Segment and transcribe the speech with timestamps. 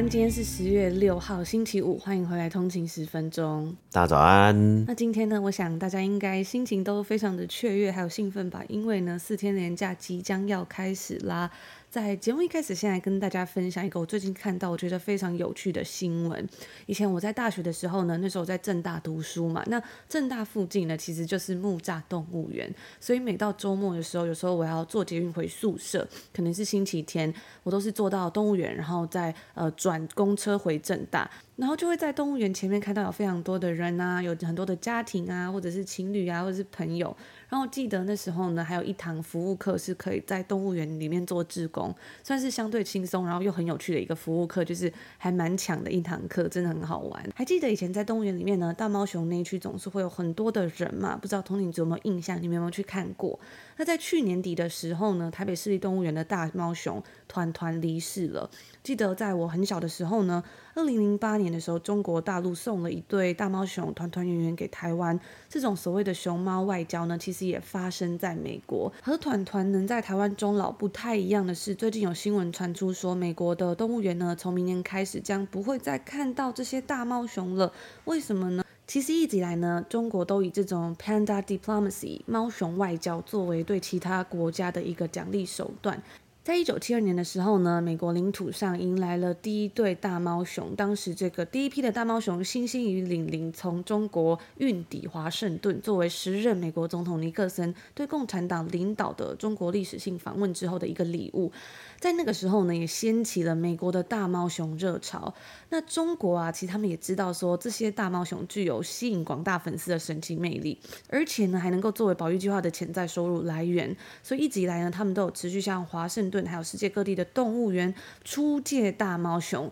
[0.00, 3.76] 今天是十月六号，星期五，欢迎回来通勤十分钟。
[3.92, 4.84] 大家早安。
[4.86, 8.64] 那今天呢，我想大家应该心情都非常的雀跃，还有兴奋吧？
[8.68, 11.50] 因为呢，四天连假即将要开始啦。
[11.94, 16.44] 在节目一开始，先来跟大家分享一个我最近看到我觉得非常有趣的新闻。
[16.86, 22.68] 以前我在大学的时候呢，那时候在正大读书嘛，那正大附近呢，其实就是木栅动物园，
[22.98, 31.30] 所以每到周末的时候，有时候我要坐捷运回宿舍，可能是星期天，我都是坐到动物园，然后再呃转公车回正大。
[31.56, 37.16] 然后就会在动物园前面看到有非常多的人啊，有很多的家庭啊，或者是情侣啊，或者是朋友。
[37.48, 47.24] 然后记得那时候呢，还有一堂服务课是可以在动物园里面做志工，算是相对轻松，然后又很有趣的一个服务课，就是还蛮强的一堂课，真的很好玩。
[47.36, 52.42] 还记得以前在动物园里面呢，大猫熊那一区总是会有很多的人嘛，不知道通勤族有没有印象？
[52.42, 53.38] 你们有没有去看过？
[53.76, 58.50] 那在去年底的时候呢，台北市立动物园的大猫熊团团离世了。
[58.84, 65.18] 记得在我很小的时候呢，二零零八年的时候，中国大陆送了一对大猫熊团团圆圆给台湾。
[65.48, 68.92] 这种所谓的熊猫外交呢，其实也发生在美国。
[69.02, 77.72] 和团团能在台湾终老不太一样的是，最近有新闻传出说，美国的动物园呢，从明年开始将不会再看到这些大猫熊了。
[78.04, 78.62] 为什么呢？
[78.86, 86.02] 其实一直以来呢，中国都以这种 panda diplomacy 猫熊外交作为对其他国家的一个奖励手段。
[86.44, 90.76] 在一九七二年的时候呢，美国领土上迎来了第一对大猫熊。
[90.76, 101.50] 当时这个第一批的大猫熊星星与玲玲从中国运抵华盛顿，作为时任美国总统尼克森对共产党领导的中国历史性访问之后的一个礼物。
[101.98, 105.32] 在那个时候呢，也掀起了美国的大猫熊热潮。
[105.70, 110.78] 那中国啊，其实他们也知道说，这些大猫熊具有吸引广大粉丝的神奇魅力，
[111.08, 113.96] 而且呢，还能够作为保育计划的潜在收入来源。
[114.22, 119.70] 所以一直以来呢，他们都有持续向华盛顿还有世界各地的动物园出借大猫熊。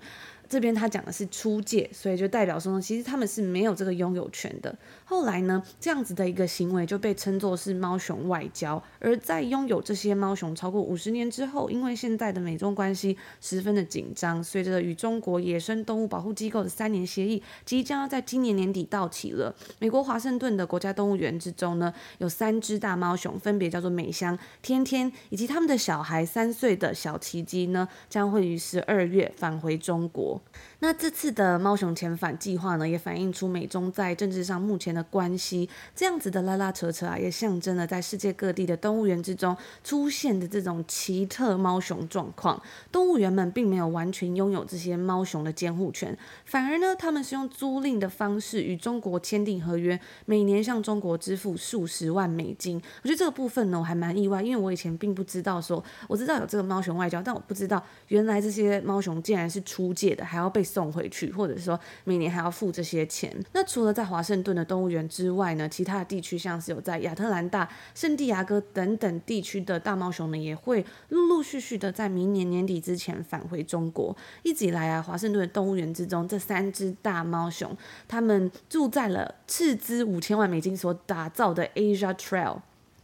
[0.53, 4.77] 这边他讲的是出借，所以就代表说呢，其实他们是没有这个拥有权的。
[5.03, 8.83] 后来呢，这样子的一个行为就被称作是猫熊外交。
[8.99, 30.42] 而在拥有这些猫熊超过五十年之后，因为现在的美中关系十分的紧张，随着与中国野生动物保护机构的三年协议即将要在今年年底到期了，美国华盛顿的国家动物园之中呢，有三只大猫熊，分别叫做美香、天天以及他们的小孩三岁的小奇迹呢，将会于十二月返回中国。
[30.81, 35.69] 那这次的猫熊遣返计划呢，也反映出美中在政治上目前的关系。
[35.95, 42.61] 这样子的拉拉扯扯啊，也象征了在世界各地的动物园之中出现的这种奇特猫熊状况。
[42.91, 52.83] 动物园们并没有完全拥有这些猫熊的监护权，反而呢，他们是用租赁的方式与中国签订合约，每年向中国支付数十万美金。
[53.03, 63.31] 我觉得这个部分呢，我还蛮意外，因为我以前并不知道说，我知道有这个猫熊外交，但我不知道原来这些猫熊竟然是出借的，还要被送回去，或者说每年还要付这些钱。
[63.53, 74.17] 那除了在华盛顿的动物园之外呢，其他的地区像是有在亚特兰大、圣地亚哥等等地区的大猫熊呢，也会陆陆续续的在明年年底之前返回中国。
[74.43, 77.77] 一直以来啊，华盛顿的动物园之中，这三只大猫熊，
[78.09, 82.57] 它们住在了斥资五千万美金所打造的 Asia Trail。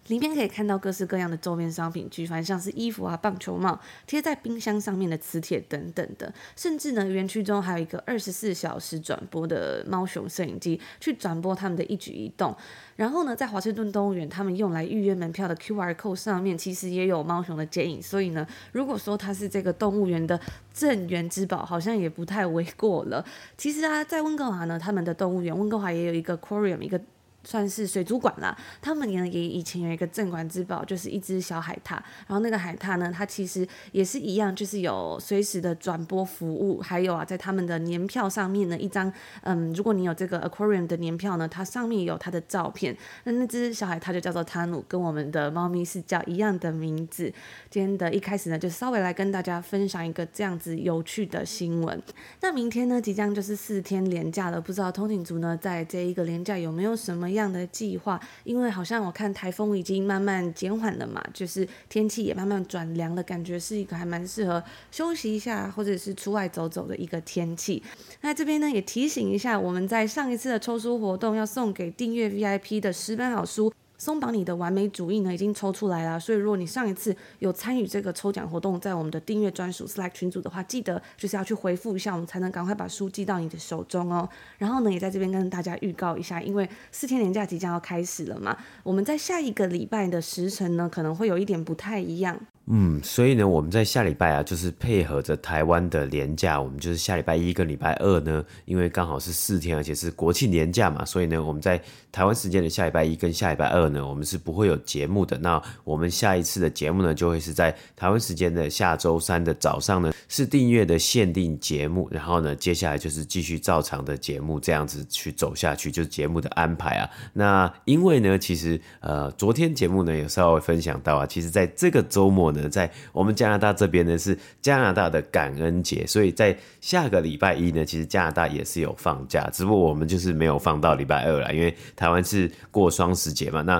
[0.09, 12.55] 里面可以看到各式各样的周边商品，举凡像是衣服啊、棒球帽、贴在冰箱上面的磁铁等等的，甚至呢，园区中还有一个二十四小时转播的猫熊摄影机，去转播他们的一举一动。
[12.97, 18.03] 然后呢，在华盛顿动物园，他们用来预约门票的 QR code 上面，其实也有猫熊的剪影。
[18.03, 20.41] 所以呢，如果说它是这个动物园的
[20.73, 23.25] 镇园之宝，好像也不太为过了。
[23.57, 27.01] 其实啊，在温哥华呢，他们的动物园，温哥华也有一个 aquarium 一个。
[27.49, 31.93] 算是水族馆啦，他们也也以前有一个镇馆之宝，就是一只小海獭。
[32.27, 39.11] 然后那个海獭呢，它其实也是一样，就是有随时的转播服务，还有啊，在他们的年票上面呢，一张
[39.45, 42.95] 嗯，如果你有这个 aquarium 的年票呢，它上面有它的照片。
[43.25, 47.33] 那那只小海獭就叫做汤努，跟我们的猫咪是叫一样的名字。
[47.71, 51.99] 今天的一开始呢，就稍微来跟大家分享一个这样子有趣的新闻。
[52.43, 58.21] 那明天呢，即将就是四天连假了，不知道通勤族呢，在这一个连假有没有什么这样的计划？
[58.43, 67.81] 因为好像我看台风已经慢慢减缓了嘛，就是天气也慢慢转凉了，感觉是一个还蛮适合休息一下或者是出外走走的一个天气。
[68.23, 73.73] 那这边呢也提醒一下，我们在上一次的抽书活动要送给订阅 VIP 的十本好书。
[73.99, 76.19] 松绑你的完美主义呢，已经抽出来了。
[76.19, 84.29] 所以如果你上一次有参与这个抽奖活动，在我们的订阅专属 Slack 群组的话，记得就是要去回复一下，我们才能赶快把书寄到你的手中哦。
[84.57, 92.39] 然后呢，也在这边跟大家预告一下，因为四天连假即将要开始了嘛，我们在下一个礼拜的时程呢，可能会有一点不太一样。
[92.71, 101.81] 嗯，所以呢，我们在下礼拜啊，就是配合着台湾的连假，我们就是下礼拜一跟礼拜二呢，因为刚好是四天，而且是国庆连假嘛，所以呢，我们在
[102.13, 105.39] 台湾时间的下礼拜一跟下礼拜二呢，我们是不会有节目的。
[105.39, 112.09] 那我们下一次的节目呢，就会是在台湾时间的下周三的早上呢，是订阅的限定节目。
[112.11, 117.09] 然后呢，接下来就是继续照常的节目这样子去走下去，就是节目的安排啊。
[117.33, 122.69] 那因为呢，其实呃，昨天节目呢有稍微分享到啊，其实在这个周末呢。
[122.69, 133.78] 在我们加拿大这边呢，是加拿大的感恩节，所以在下个礼拜一呢，其实加拿大也是有放假，只不过我们就是没有放到礼拜二啦，因为台湾是过双十节嘛，那。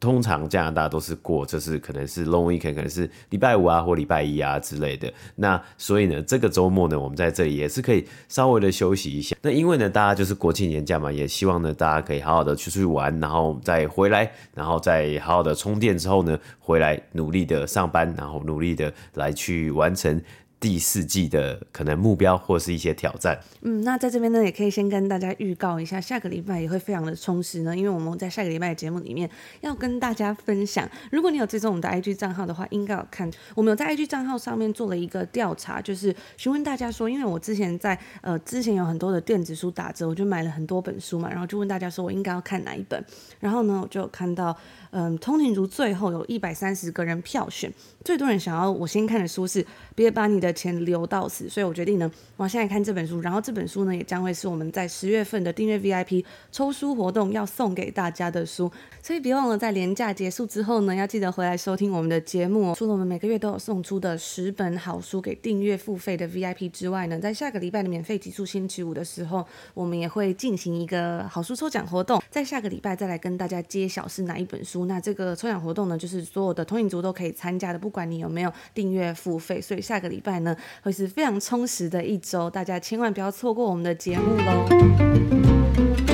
[0.00, 5.12] 通常加拿大都是过，就是可能是 long weekend，可能是礼拜五啊或礼拜一啊之类的。
[5.36, 9.36] 那所以呢，这个周末呢，我们在这里也是可以稍微的休息一下。
[9.42, 20.20] 那因为呢，大家就是国庆年假嘛，也希望呢，大家可以好好的出去玩，然后再回来，然后再好好的充电之后呢，回来努力的上班，然后努力的来去完成。
[20.60, 23.38] 第四季的可能目标或是一些挑战。
[23.62, 29.28] 嗯，那在这边呢，也可以先跟大家预告一下，下个礼拜也会非常的充实呢，因为我们在下个礼拜的节目里面
[29.60, 30.88] 要跟大家分享。
[31.10, 43.04] 如果你有追踪我们的 IG 账号的话，应该有看，我们有在 IG 账号上面做了一个调查，就是询问大家说，因为我之前在呃之前有很多的电子书打折，我就买了很多本书嘛，然后就问大家说我应该要看哪一本，
[43.38, 44.56] 然后呢，我就有看到。
[44.90, 47.70] 嗯，通勤族最后有一百三十个人票选，
[48.06, 49.62] 最多人想要我先看的书是
[49.94, 53.20] 《别把你的 钱留到死》，所以我决定呢，我要现在看这本书。
[53.20, 58.70] 然后这本书呢，也将会是我们在十月份的订阅 VIP 抽书活动要送给大家的书。
[59.02, 62.72] 所以别忘了在连假结束之后呢，要记得回来收听我们的节目。
[62.72, 72.22] 哦除了我们每个月都有送出的十本好书给订阅付费的 VIP 之外呢，在下个礼拜的免费集数星期五的时候，我们也会进行一个好书抽奖活动。
[72.30, 74.84] 在下个礼拜再来跟大家揭晓是哪一本书。
[74.86, 79.60] 那这个抽奖活动呢，就是所有的通影族都可以参加的，不管你有没有订阅付费。
[79.60, 86.07] 所以下个礼拜呢，会是非常充实的一周，大家千万不要错过我们的节目喽。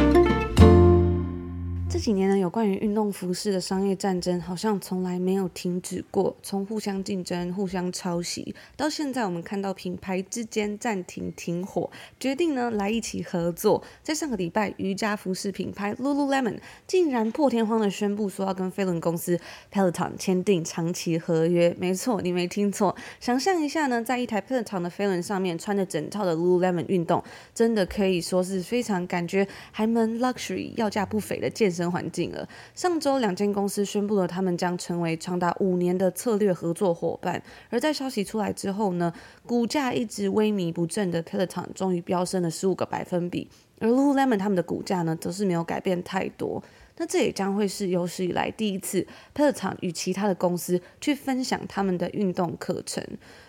[1.94, 6.34] 这几年呢，有关于运动服饰的商业战争好像从来没有停止过。
[6.42, 11.88] 从互相竞争、互相抄袭，到现在我们看到品牌之间暂停停火，
[12.18, 13.80] 决定呢来一起合作。
[14.02, 19.38] 在上个礼拜，瑜伽服饰品牌 Lululemon 竟然破天荒的宣布说要跟飞轮公司
[19.72, 21.72] Peloton 签订长期合约。
[21.78, 22.96] 没错，你没听错。
[23.20, 27.22] 想象一下呢，在一台 Peloton 的飞轮上面穿着整套的 Lululemon 运动，
[27.54, 32.48] 真的可以说是非常感觉还蛮 luxury、要价不菲的健身环境了。
[32.74, 37.42] 上周，两间公司宣布了，他们将成为长达五年的策略合作伙伴。
[37.70, 39.12] 而在消息出来之后呢，
[39.46, 43.48] 股价一直萎靡不振的 Peloton 终于飙升了十五个百分比，
[43.80, 46.62] 而 Lululemon 他们的股价呢，则是没有改变太多。
[46.96, 49.04] 那这也将会是有史以来第一次
[49.34, 53.04] Peloton 与其他的公司去分享他们的运动课程。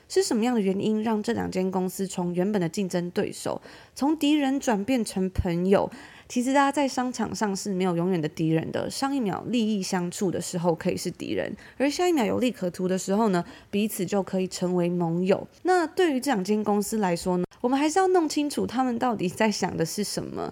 [0.07, 3.61] 是什么样的原因让这两间公司从原本的竞争对手，
[3.93, 5.89] 从敌人转变成朋友？
[6.27, 15.47] 其实大家在商场上是没有永远的敌人的，上一秒利益相处的时候可以是敌人，而下一秒有利可图的时候呢，彼此就可以成为盟友。
[15.63, 20.51] 那对于这两间公司来说呢，我们还是要弄清楚他们到底在想的是什么。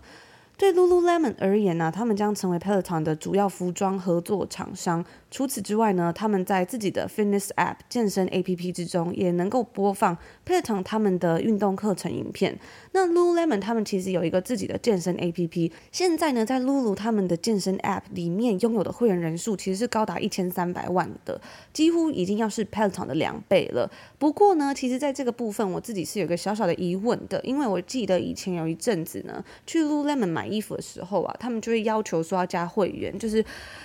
[0.56, 5.04] 对 Lululemon 而言呢、他们将成为 Peloton 的主要服装合作厂商。
[5.32, 12.58] 除此之外呢，他们在自己的 Fitness App 健身 APP 之中也能够播放 Peloton 他们的运动课程影片。
[12.92, 21.42] 那 Lululemon 他们其实有一个自己的健身 APP，现在呢，在 Lulu 他们的健身 App 里面拥有的会员人数其实是高达一千三百万的，
[21.74, 23.90] 几乎已经要是 Peloton 的两倍了。
[24.20, 33.44] 不过呢，其实在这个部分我自己是有个小小的疑问的，因为我记得以前有一阵子呢，去 Lululemon 买买衣服的时候啊，他们就会要求说要加会员，就是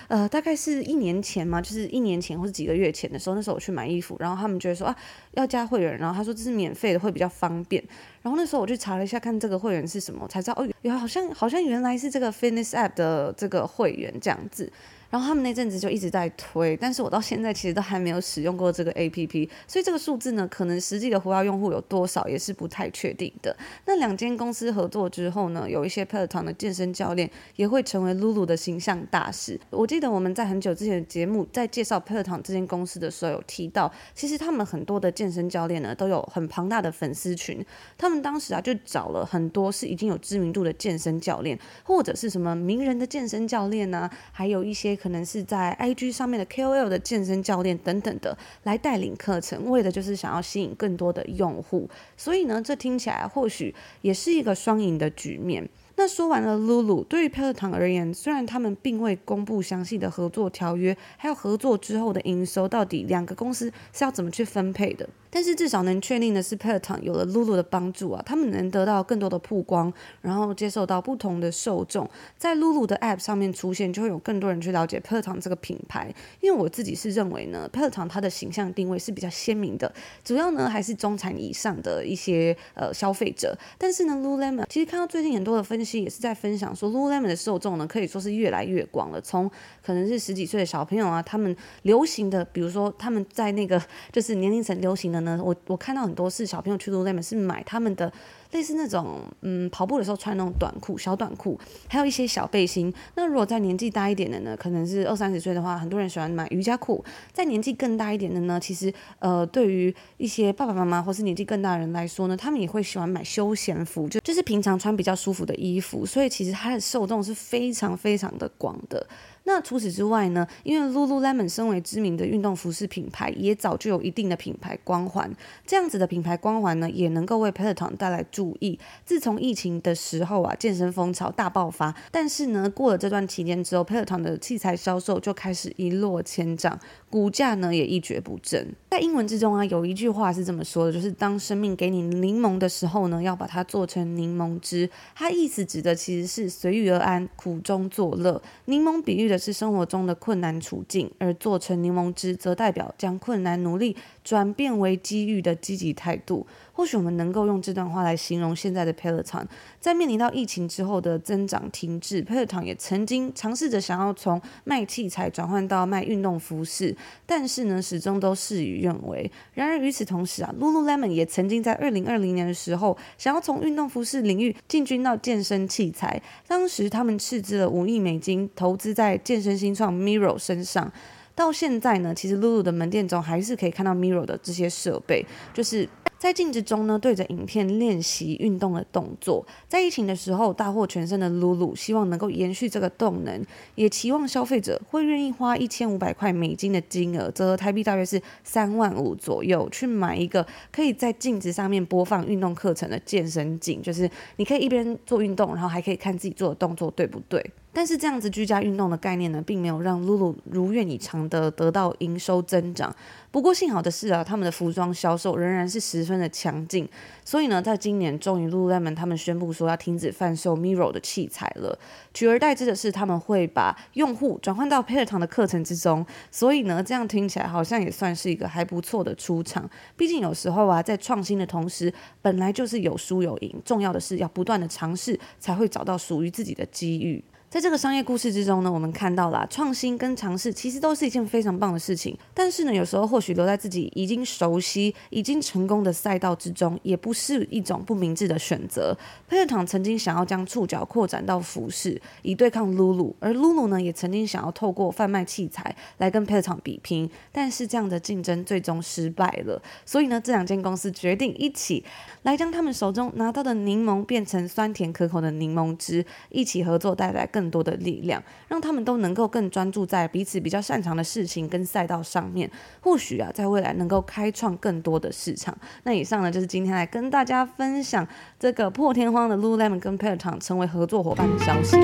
[0.09, 1.39] 呃，大概是一年前。
[1.49, 4.95] 嘛，就是一年前或是几个月前的时候，那时候我去买衣服，然后他们就会说啊，
[5.31, 7.83] 要加会员，然后他说这是免费的，会比较方便。
[8.21, 14.71] 然后那时候我去查了一下，看这个会员是什么，我才知道哦，原好像好像原来是这个 Fitness App 的这个会员这样子。
[15.09, 23.55] 然后他们那阵子就一直在推，但是我到现在其实都还没有使用过这个 APP，所以这个数字呢，可能实际的活跃用户有多少也是不太确定的。
[23.85, 29.59] 那两间公司合作之后呢，有一些 Peloton 的健身教练也会成为 Lulu 的形象大使。
[29.71, 37.65] 我记得我们在很久之前的节目在介绍 Peloton 这间公司的时候有提到，其实他们很多的健身教练呢都有很庞大的粉丝群，
[37.97, 51.89] 他们当时啊就找了很多是已经有知名度的健身教练，或者是什么名人的健身教练呢、还有一些可能是在 IG 上面的 KOL 的健身教练等等的来带领课程，为的就是想要吸引更多的用户。
[52.17, 55.67] 所以呢，这听起来或许也是一个双赢的局面。
[55.95, 65.09] 那说完了，Lulu 对于 Peloton 而言，虽然他们并未公布详细的合作条约，还有合作之后的营收到底两个公司是要怎么去分配的。
[65.31, 76.11] 但是至少能确定的是，Peloton 有了 Lulu 的帮助啊，他们能得到更多的曝光，然后接受到不同的受众，在 Lulu 的 App 上面出现，就会有更多人去了解 Peloton 这个品牌。
[76.41, 79.93] 因为我自己是认为呢，Peloton 它的形象定位是比较鲜明的，
[80.23, 83.55] 主要呢还是中产以上的一些呃消费者。
[83.77, 89.47] 但是呢，Lululemon 其实看到最近很多的分析也是在分享说，Lululemon 的受众呢可以说是越来越广了，从
[89.85, 93.79] 可能是十几岁的小朋友啊，他们流行的，比如说他们在那个
[94.11, 95.18] 就是年龄层流行的。
[95.21, 98.11] 呢，我我看到很多是小朋友去露营是买他们的
[98.51, 102.93] 类似那种嗯跑步的时候穿那种短裤、小短裤，还有一些小背心。
[103.15, 107.03] 那如果在年纪大一点的呢，可能是二三十岁的话，很多人喜欢买瑜伽裤。
[107.31, 116.05] 在年纪更大一点的呢，其实呃对于一些爸爸妈妈或是年纪更大的人来说呢，他们也会喜欢买休闲服，就就是平常穿比较舒服的衣服。
[116.05, 119.05] 所以其实它的受众是非常非常的广的。
[119.43, 125.29] 那除此之外呢，因为 Lululemon 身为知名的运动服饰品牌，也早就有一定的品牌光环。
[125.65, 128.77] 这样子的品牌光环呢，也能够为 Peloton 带来注意。
[129.05, 138.67] 自从疫情的时候啊，健身风潮大爆发，但是呢，过了这段期间之后，Peloton 的器材销售就开始一落千丈，股价呢也一蹶不振。
[138.91, 144.89] 在英文之中啊，有一句话是这么说的，就是当生命给你柠檬的时候呢，要把它做成柠檬汁。
[145.15, 148.41] 它意思指的其实是随遇而安，苦中作乐。
[148.65, 153.95] 柠檬比喻的是生活中的困难处境，而做成柠檬汁则代表将困难努力
[154.29, 156.45] 转变为机遇的积极态度。
[156.71, 159.43] 或许我们能够用这段话来形容现在的 Peloton，
[159.79, 166.95] 在面临到疫情之后的增长停滞，Peloton 也曾经尝试着想要从卖器材转换到卖运动服饰，
[167.25, 169.29] 但是呢，始终都事与愿违。
[169.55, 180.93] 然而与此同时啊，Lululemon 也曾经在二零二零年的时候，想要从运动服饰领域进军到健身器材，当时他们斥资了五亿美金投资在健身新创 Mirror 身上。
[181.39, 185.87] 到现在呢，其实 Lulu 的门店中还是可以看到 Miro 的这些设备，就是。
[186.19, 189.45] 在镜子中呢，对着影片练习运动的动作。
[189.69, 193.41] 在疫情的时候，大获全胜的 Lulu 希望能够延续这个动能，
[193.75, 207.41] 也期望消费者会愿意花一千五百块美金的金额，折合台币大约是三万五左右，去买一个可以在镜子上面播放运动课程的健身镜，就是你可以一边做运动，然后还可以看自己做的动作对不对？
[207.71, 212.93] 但是这样子居家运动的概念呢，并没有让 Lulu 如愿以偿的得到营收增长。
[213.31, 216.89] 不过幸好的是啊，他们的服装销售仍然是十分的强劲。
[217.23, 221.77] 所以呢，在今年终于 Lululemon 他们宣布说要停止贩售 Mirror 的器材了，
[222.11, 226.03] 取而代之的是他们会把用户转换到 Peloton 的课程之中。
[226.31, 229.69] 所以呢，这样听起来好像也算是一个还不错的出场。
[229.95, 231.93] 毕竟有时候啊，在创新的同时，
[232.23, 237.23] 本来就是有输有赢，重要的是要不断的尝试，才会找到属于自己的机遇。
[237.49, 242.15] 在这个商业故事之中呢，我们看到了创新跟尝试其实都是一件非常棒的事情。
[242.31, 248.95] 但是呢，有时候或许留在自己已经熟悉、已经成功的赛道之中，也不是一种不明智的选择。
[249.27, 259.59] Peloton 曾经想要将触角扩展到服饰，以对抗 Lulu，而 Lulu 呢，也曾经想要透过贩卖器材来跟 Peloton 比拼，但是这样的竞争最终失败了。
[259.87, 261.83] 所以呢，这两间公司决定一起
[262.21, 267.38] 来将他们手中拿到的柠檬变成酸甜可口的柠檬汁，一起合作带来更。
[267.39, 272.51] 更多的力量，让他们都能够更专注在彼此比较擅长的事情跟赛道上面。
[272.81, 275.57] 或许啊，在未来能够开创更多的市场。
[275.83, 278.05] 那以上呢，就是今天来跟大家分享
[278.37, 281.77] 这个破天荒的 Lululemon 跟 Peloton 成为合作伙伴的消息。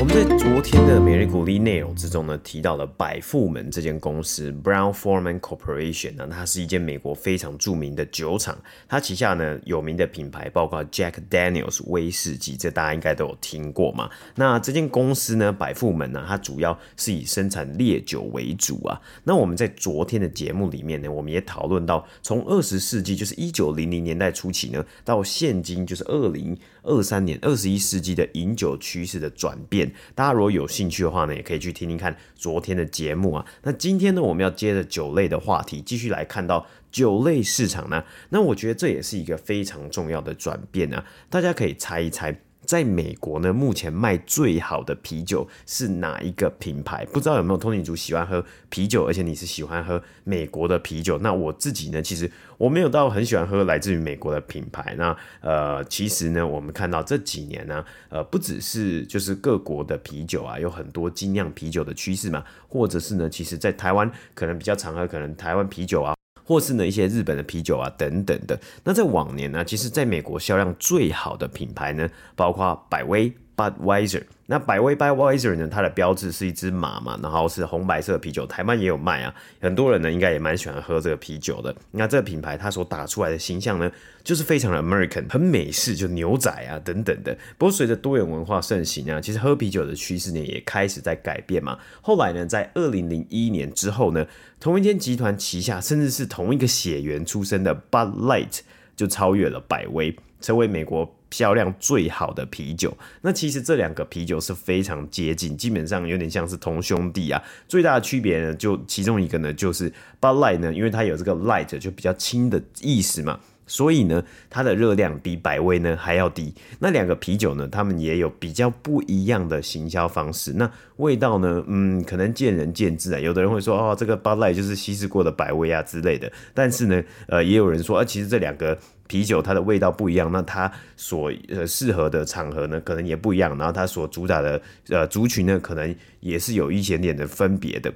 [0.00, 8.56] 我们在昨天的每日鼓励内容之中呢，提到了百富门这间公司 Brown-Forman Corporation 呢，它是一间美国非常著名的酒厂，
[8.88, 14.08] 它旗下呢有名的品牌包括 Jack Daniels 威士忌，这大家应该都有听过嘛。
[14.38, 19.00] 那这间公司呢，百富门呢，它主要是以生产烈酒为主啊。
[19.24, 29.92] 那我们在昨天的节目里面呢，我们也讨论到，从二十世纪就是一九零零年代初期呢，到现今就是二零二三年二十一世纪的饮酒趋势的转变。
[30.14, 33.44] 大家如果有兴趣的话呢，也可以去听听看昨天的节目啊。
[33.64, 38.04] 那今天呢，我们要接着酒类的话题，继续来看到酒类市场呢。
[38.28, 42.40] 那我觉得这也是一个非常重要的转变啊，大家可以猜一猜。
[42.68, 47.02] 在美国呢，目前卖最好的啤酒是哪一个品牌？
[47.06, 51.16] 不知道有没有通勤族喜欢喝啤酒，而且你是喜欢喝美国的啤酒。
[51.20, 54.94] 那我自己呢，其实我没有到很喜欢喝来自于美国的品牌。
[54.98, 66.17] 那呃，其实呢，我们看到这几年呢，呃，不只是就是各国的啤酒啊，有很多精酿啤酒的趋势嘛，或者是呢，其实在台湾可能比较常喝，可能台湾啤酒啊。
[66.48, 74.22] 或是呢一些日本的啤酒啊等等的，那在往年呢，其实在美国销量最好的品牌呢，包括百威 Budweiser。
[74.46, 81.74] 那百威 Budweiser 呢，它的标志是一只马嘛，然后是红白色的啤酒，台湾也有卖啊，很多人呢应该也蛮喜欢喝这个啤酒的。
[81.90, 83.90] 那这个品牌它所打出来的形象呢，
[84.22, 87.36] 就是非常的 American，很美式，就牛仔啊等等的。
[87.58, 91.78] 不过随着多元文化盛行啊，其实喝啤酒的趋势呢也开始在改变嘛。
[92.00, 94.24] 后来呢，在二零零一年之后呢，
[94.60, 98.60] 同一间集团旗下，甚至是同一个血缘出身的 Bud Light
[98.96, 102.96] 就超越了百威，成为美国销量最好的啤酒。
[103.22, 107.42] 那其实这两个啤酒是非常接近，基本上有点像是同兄弟啊。
[107.66, 109.90] 最大的区别呢，就其中一个呢，就是
[110.20, 113.38] Bud Light 呢，因为它有这个 light 就比较轻的意思嘛。
[113.68, 116.52] 所以呢，它的热量比百威呢还要低。
[116.80, 120.54] 那两个啤酒呢，它们也有比较不一样的行销方式。
[120.54, 123.20] 那味道呢，嗯，可能见仁见智啊。
[123.20, 126.32] 有的人会说，哦，这个 Bud Light 就是稀释过的百威啊之类的。
[126.52, 133.56] 但是呢，呃，也有人说，啊，其实这两个啤酒它的味道不一样，那它所呃适合的场合呢，可能也不一样。
[133.56, 137.92] 然后它所主打的呃族群呢，可能也是有一点点的分别的。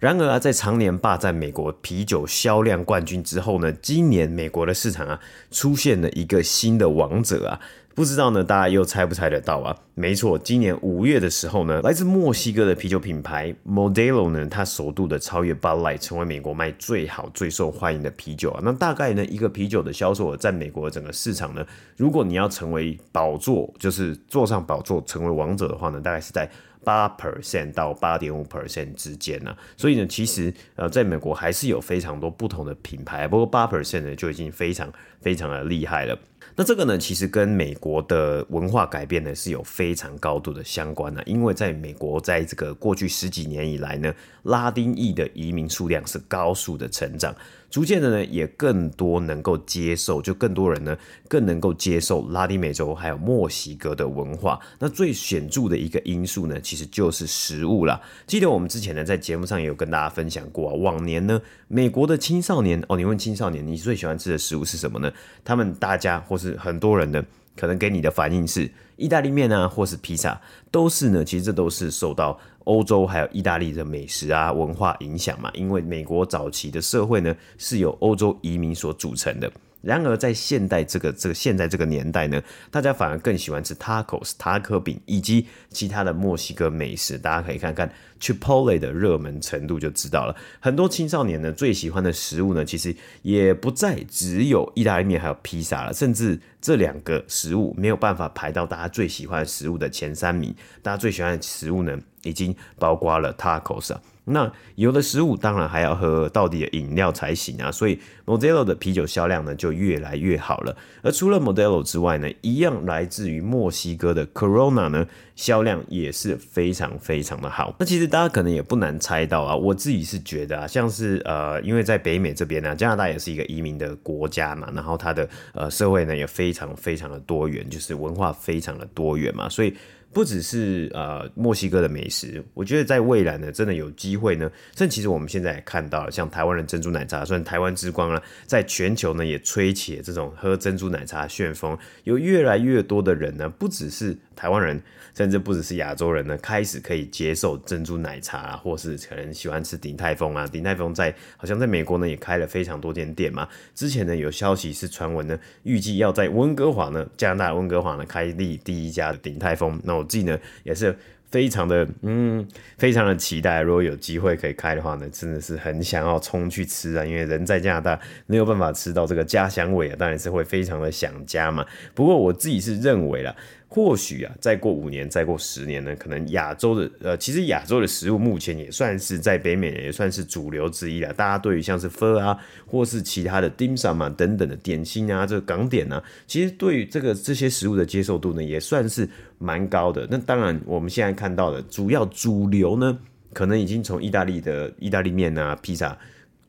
[0.00, 7.60] 然而啊，在常年霸占美国啤酒销量冠军之后呢，今年美国的市场啊，出现了一个新的王者啊，
[7.94, 9.76] 不知道呢，大家又猜不猜得到啊？
[9.94, 18.60] 没错，今年五月的时候呢，来自墨西哥的啤酒品牌 Modelo 呢，它首度的超越 Bud Light，成为美国卖最好、最受欢迎的啤酒啊。
[18.64, 21.62] 那大概呢，一个啤酒的销售额在美国整个市场呢，
[21.98, 26.50] 如果你要成为宝座，就是坐上宝座成为王者的话呢，大概是在。
[26.84, 36.18] 八 percent 到八点五 percent 之间呢，所以呢，其实呃，在美国还是有非常多不同的品牌，不过八 percent 呢就已经非常非常的厉害了。
[36.56, 47.34] 那这个呢，其实跟美国的文化改变呢是有非常高度的相关的，因为在美国，在这个过去十几年以来呢，拉丁裔的移民数量是高速的成长。
[47.70, 54.58] 逐渐的呢，也更多能够接受，就更多人呢，更能够接受拉丁美洲还有墨西哥的文化。
[54.80, 58.00] 那最显著的一个因素呢，其实就是食物啦。
[58.26, 65.12] 记得我们之前呢，在节目上也有跟大家分享过啊，往年呢，美国的青少年哦，你问青少年，你最喜欢吃的食物是什么呢？
[65.44, 67.24] 他们大家或是很多人呢，
[67.56, 72.38] 可能给你的反应是意大利面啊，或是披萨，都是呢，其实这都是受到。
[72.64, 79.50] 欧洲还有意大利的美食啊文化影响嘛，因为美国早期的社会呢是由欧洲移民所组成的。
[79.82, 87.18] 然而在现代这个这个现在这个年代呢，大家反而更喜欢吃 tacos 塔可饼以及其他的墨西哥美食。
[87.18, 87.90] 大家可以看看
[88.20, 90.36] Chipotle 的热门程度就知道了。
[90.60, 100.54] 很多青少年呢最喜欢的食物呢，其实也不再只有意大利面还有披萨了，甚至这两个食物没有办法排到大家最喜欢食物的前三名。
[100.82, 101.98] 大家最喜欢的食物呢？
[102.22, 110.76] 已经包括了 tacos 啊，那有的食物当然还要喝到底的饮料才行啊，所以 Modelo 的啤酒销量呢就越来越好了。
[111.02, 117.74] 而除了 Modelo 之外呢，一样来自于墨西哥的 Corona 呢，销量也是非常非常的好。
[117.78, 129.74] 那其实大家可能也不难猜到啊，我自己是觉得啊，像是呃，因为在北美这边呢，加拿大也是一个移民的国家嘛，然后它的呃社会呢也非常非常的多元，就是文化非常的多元嘛，所以。
[130.12, 134.50] 不只是呃墨西哥的美食，我觉得在未来呢，真的有机会呢。
[134.76, 144.80] 甚至其实我们现在也看到了，像台湾的珍珠奶茶，算台湾之光了，在全球呢也吹起这种喝珍珠奶茶旋风，有越来越多的人呢，不只是台湾人。
[145.12, 150.46] 甚至不只是亚洲人呢，开始可以接受珍珠奶茶啊，或是可能喜欢吃鼎泰丰啊。
[150.46, 153.46] 鼎泰丰在好像在美国呢也开了非常多间店嘛。
[153.74, 159.78] 之前呢有消息是传闻呢，预计要在温哥华呢，加拿大温哥华呢开立第一家的鼎泰丰。
[159.82, 160.96] 那我自己呢也是
[161.30, 163.60] 非常的嗯，非常的期待。
[163.60, 167.04] 如果有机会可以开的话呢，真的是很想要冲去吃啊。
[167.04, 171.64] 因为人在加拿大没有办法吃到这个家乡味啊，当然是会非常的想家嘛。
[171.94, 173.34] 不过我自己是认为啦。
[173.72, 181.12] 或许啊，再过五年，再过十年呢，可能亚洲的呃，其实亚洲的食物目前也算是在北美也算是主流之一了。
[181.12, 190.04] 大家对于像是 Pho 啊，或是其他的 Dim Sum 啊等等的点心啊，这个港点啊，其实对于这个这些食物的接受度呢，也算是蛮高的。
[190.10, 192.98] 那当然，我们现在看到的主要主流呢，
[193.32, 195.96] 可能已经从意大利的意大利面啊、披萨。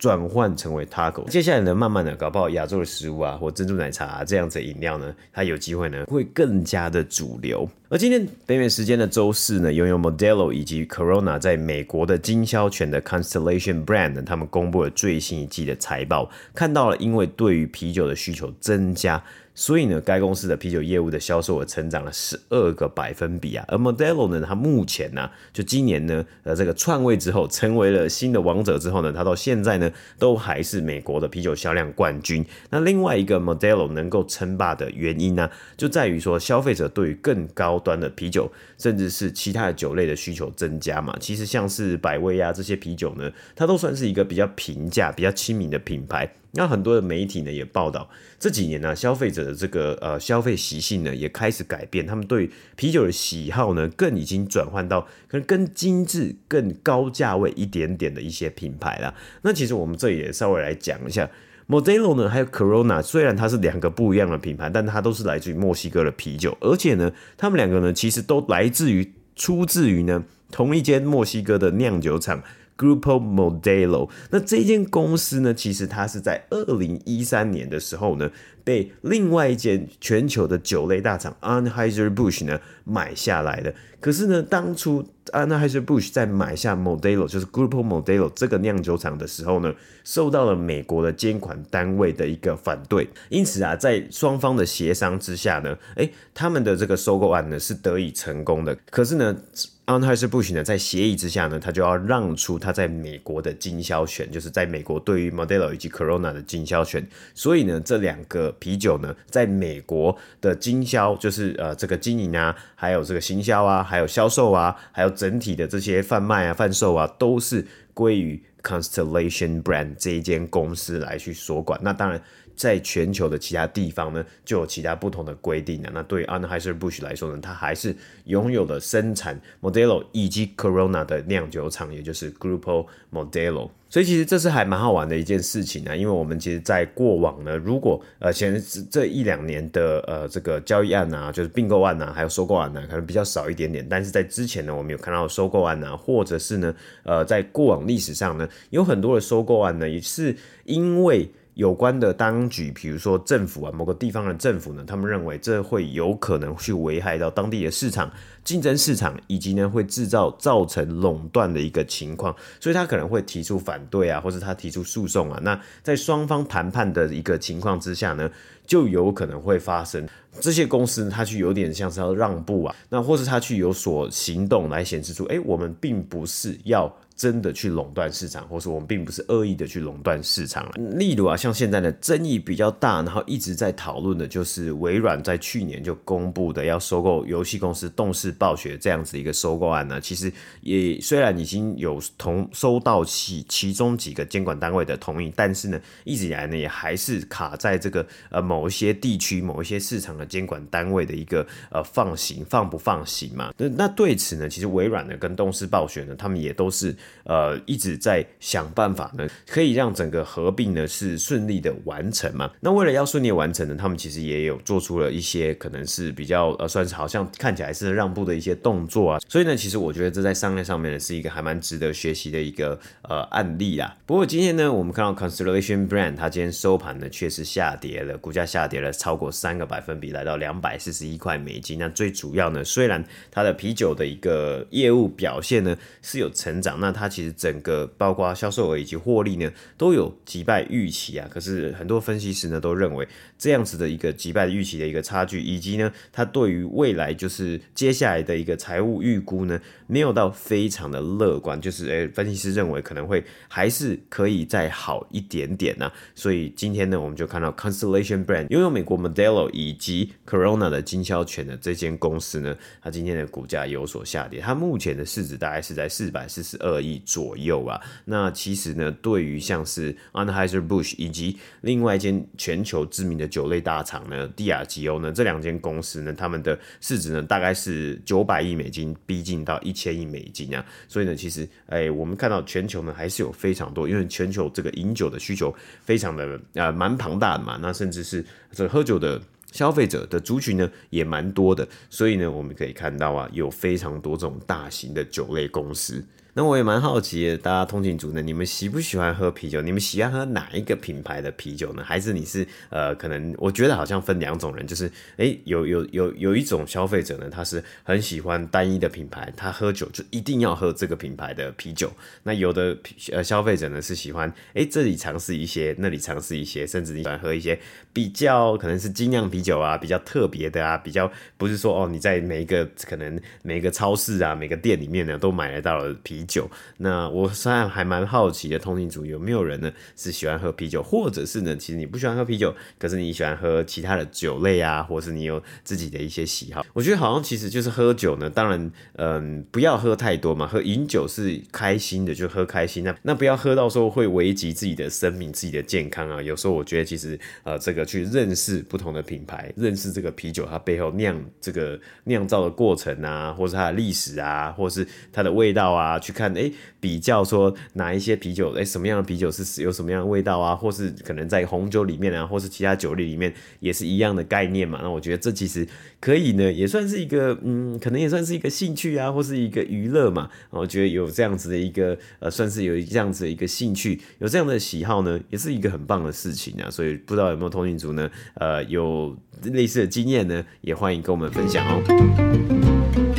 [0.02, 7.70] 转换成为 taco，接下来呢，慢慢的搞不好亚洲的食物啊，或珍珠奶茶啊，这样子的饮料呢，它有机会呢会更加的主流。
[7.88, 19.24] 而今天北美时间的周四呢，拥有 Modelo 以及 Corona 在美国的经销权的 Constellation Brand 呢，他们公布了最新一季的财报，看到了因为对于啤酒的需求增加。
[19.54, 23.66] 所以呢，该公司的啤酒业务的销售额成长了十二个百分比啊。
[23.68, 32.46] 而 Modelo 呢，它目前呢、就今年呢，呃，这个篡位之后，成为了新的王者之后呢，它到现在呢，都还是美国的啤酒销量冠军。
[32.70, 41.16] 那另外一个 Modelo 能够称霸的原因呢、就在于说，消费者对于更高端的啤酒，甚至是其他的酒类的需求增加嘛。
[41.20, 46.32] 其实像是百威啊这些啤酒呢，它都算是一个比较平价、比较亲民的品牌。
[46.54, 59.14] 那很多的媒体呢也报道，这几年呢、消费者的这个呃消费习性呢也开始改变，他们对啤酒的喜好呢更已经转换到可能更精致、更高价位一点点的一些品牌啦。
[59.44, 61.30] 那其实我们这也稍微来讲一下
[61.70, 72.44] ，Modelo 呢还有 Corona，虽然它是两个不一样的品牌，但它都是来自于墨西哥的啤酒，而且呢，他们两个呢其实都来自于出自于呢同一间墨西哥的酿酒厂。
[72.82, 78.32] Grupo Modelo，那这间公司呢，其实它是在二零一三年的时候呢，
[78.64, 83.74] 被另外一间全球的酒类大厂 Anheuser-Busch 呢买下来的。
[84.00, 89.72] 可是呢，当初 Anheuser-Busch 在买下 Modelo，就是 Grupo Modelo 这个酿酒厂的时候呢，
[90.04, 93.08] 受到了美国的监管单位的一个反对。
[93.30, 98.76] 因此啊，在双方的协商之下呢，诶，他们的这个收购案呢是得以成功的。
[98.90, 99.38] 可是呢
[99.86, 107.08] ，Anheuser-Busch 呢，在协议之下呢，他就要让出他在美国的经销权，就是在美国对于 Modelo 以及 Corona 的经销权。
[107.36, 121.80] 所以呢，这两个啤酒呢，在美国的经销，就是呃这个经营啊，还有这个行销啊，还有销售啊，还有整体的这些贩卖啊、贩售啊，都是归于 Constellation Brand 这一间公司来去所管。
[121.84, 122.22] 那当然。
[122.62, 125.90] 在全球的其他地方呢，就有其他不同的规定啊。
[125.92, 127.96] 那对于 Anheuser-Busch 来说呢，它还是
[128.26, 133.72] 拥有了生产 Modelo 以及 Corona 的酿酒厂，也就是 Grupo Modelo。
[133.90, 135.96] 所以其实这是还蛮好玩的一件事情啊。
[135.96, 143.86] 因为我们其实，在过往呢，如果呃前这一两年的呃这个交易案啊，就是并购案啊，还有收购案呢，可能比较少一点点。
[143.90, 151.30] 但是在之前呢，我们有看到收购案啊，或者是呢，呃，在过往历史上呢，有很多的收购案呢，也是因为。
[151.62, 158.12] 有关的当局，比如说政府啊，某个地方的政府呢，他们认为这会有可能去危害到当地的市场
[158.44, 165.40] 竞争市场，以及呢会制造造成垄断的一个情况，所以他可能会提出反对啊，或者他提出诉讼啊。
[165.44, 168.28] 那在双方谈判的一个情况之下呢，
[168.66, 170.04] 就有可能会发生
[170.40, 176.92] 这些公司他去有点像是要让步啊，那或是他去有所行动来显示出，哎，我们并不是要。
[177.22, 180.68] 真的去垄断市场，或是我们并不是恶意的去垄断市场。
[180.98, 190.02] 例如啊，像现在的争议比较大，然后一直在讨论的就是微软在去年就公布的要收购游戏公司动视暴雪这样子一个收购案呢。
[190.02, 203.54] 其实也虽然已经有同收到其其中几个监管单位的同意，但是呢，一直以来呢也还是卡在这个呃某一些地区、某一些市场的监管单位的一个呃放行放不放行嘛。
[203.58, 206.96] 那那对此呢，其实微软呢跟动视暴雪呢，他们也都是。
[207.24, 212.50] 呃，一直在想办法呢，可以让整个合并呢是顺利的完成嘛。
[212.62, 219.20] 那为了要顺利完成呢，他们其实也有做出了一些可能是比较呃，算是好像看起来是让步的一些动作啊。
[219.28, 223.96] 所以呢，其实我觉得这在商业上面呢是一个还蛮值得学习的一个呃案例啦。
[224.06, 231.80] 不过今天呢，我们看到 Constellation Brand 它今天收盘呢确实下跌了，股价下跌了超过三个百分比，来到两百四十一块美金。
[231.80, 241.28] 那最主要呢，虽然它的啤酒的一个业务表现呢是有成长，那它其实整个包括销售额以及获利呢，都有击败预期啊。
[241.32, 251.60] 可是很多分析师呢都认为，这样子的一个击败预期的一个差距，以及呢，它对于未来就是接下来的一个财务预估呢，没有到非常的乐观。
[251.62, 255.94] 就是诶，分析师认为可能会还是可以再好一点点呢、啊。
[256.16, 264.40] 所以今天呢，我们就看到 Constellation Brand 拥有美国 Modelo 以及 Corona 的经销权的这间公司呢，它今天的股价有所下跌。
[264.40, 267.80] 它目前的市值大概是在四百四十二亿左右啊。
[268.06, 280.66] 那其实呢，对于像是 Anheuser-Busch 以及另外一间全球知名的酒类大厂呢，帝亚吉欧呢，这两间公司呢，他们的市值呢大概是九百亿美金，逼近到一千亿美金啊。
[280.88, 289.22] 所以呢，其实哎，我们看到全球呢还是有非常多，因为全球这个饮酒的需求非常的呃蛮庞大的嘛，那甚至是这喝酒的。
[289.52, 296.02] 消费者的族群呢也蛮多的，所以呢，我们可以看到啊，有非常多这种大型的酒类公司。
[296.34, 299.62] 那我也蛮好奇的，大家通勤族呢，你们喜不喜欢喝啤酒？
[299.62, 301.84] 你们喜欢喝哪一个品牌的啤酒呢？
[301.86, 311.92] 还是你是呃，可能我觉得好像分两种人，就是诶，有有有有一种消费者呢，他是很喜欢单一的品牌，他喝酒就一定要喝这个品牌的啤酒。
[312.24, 312.78] 那有的
[313.12, 317.60] 呃消费者呢是喜欢诶，这里尝试一些，那里尝试一些，甚至你喜欢喝一些
[317.92, 326.21] 比较可能是精酿啤酒啊，比较特别的啊，比较不是说哦你在每一个可能每一个超市啊，每个店里面呢都买得到的啤。
[326.22, 336.64] 啤酒，那我虽然还蛮好奇的，通勤族有没有人呢是喜欢喝啤酒，或者是呢，其实你不喜欢喝啤酒，可是你喜欢喝其他的酒类啊，或是你有自己的一些喜好。
[336.74, 342.84] 我觉得好像其实就是喝酒呢，当然，嗯，不要喝太多嘛，喝饮酒是开心的，就喝开心。
[342.84, 346.22] 那那不要喝到说会危及自己的生命、自己的健康啊。
[346.22, 356.11] 有时候我觉得其实呃，这个去认识不同的品牌，认识这个啤酒它背后酿这个酿造的过程啊，或是它的历史啊，或是它的味道啊，去。
[356.12, 364.80] 看，哎，比较说哪一些啤酒，哎，什么样的啤酒是有什么样的味道啊，或是可能在红酒里面啊，或是其他酒类里面也是一样的概念嘛？
[364.82, 365.68] 那我觉得这其实
[366.00, 370.30] 可以呢，也算是一个，嗯，可能也算是一个兴趣啊，或是一个娱乐嘛。
[370.50, 376.70] 我觉得有这样子的一个，呃，算是有这样子的一个兴趣，有这样的喜好呢，也是一个很棒的事情啊。
[376.70, 383.11] 所以不知道有没有通讯族呢，呃，有类似的经验呢，也欢迎跟我们分享哦。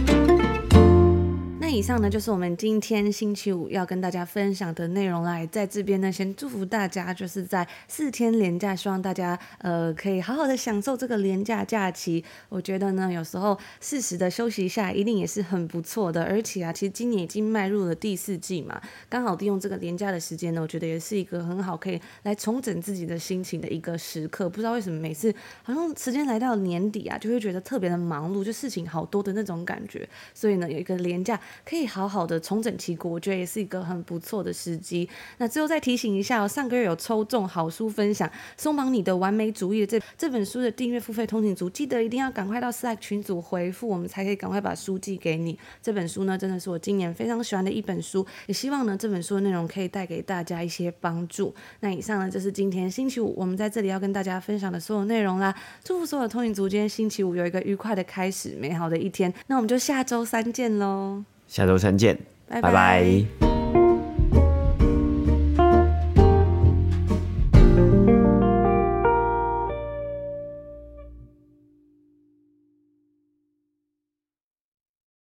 [1.74, 5.44] 以上呢，就是我们今天星期五要跟大家分享的内容啦。
[5.46, 12.22] 在这边呢，先祝福大家，就是在四天连假，希望大家呃可以好好的享受这个连假假期。
[12.50, 16.22] 我觉得呢，有时候适时的休息一下，一定也是很不错的。
[16.24, 24.46] 而且啊，其实今年已经迈入了第四季嘛，刚好利用这个连假的时间呢，我觉得也是一个很好可以来重整自己的心情的一个时刻。
[24.46, 30.06] 不知道为什么每次好像时间来到年底啊，就会觉得特别的忙碌，就事情好多的那种感觉。
[30.34, 31.40] 所以呢，有一个连假。
[31.64, 35.08] 可以好好的重整旗鼓，我觉得也是一个很不错的时机。
[35.38, 45.58] 那最后再提醒一下哦，上个月有抽中好书分享，松绑你的完美主义这这本书的订阅付费通勤族，记得一定要赶快到 Slack 群组回复，我们才可以赶快把书寄给你。
[45.80, 51.54] 这本书呢，真的是我今年非常喜欢的一本书，也希望呢这本书的内容可以带给大家一些帮助。
[51.80, 55.54] 那以上呢就是今天星期五我们在这里要跟大家分享的所有内容啦。
[55.84, 59.32] 祝福所有通勤族今天星期五有一个愉快的开始，美好的一天。
[59.46, 61.24] 那我们就下周三见喽。
[61.52, 62.16] 下周三见，
[62.48, 62.70] 拜拜。
[62.70, 63.51] 拜拜。